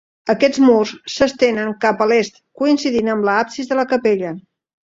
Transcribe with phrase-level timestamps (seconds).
[0.33, 4.37] Aquests murs s'estenen cap a l'est coincidint amb l'absis de la capella.